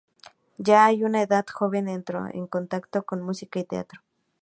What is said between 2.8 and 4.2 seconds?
con música y teatro.